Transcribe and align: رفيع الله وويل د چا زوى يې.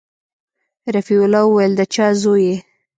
رفيع 0.95 1.17
الله 1.27 1.43
وويل 1.47 1.71
د 1.79 1.81
چا 1.93 2.07
زوى 2.21 2.41
يې. 2.47 2.57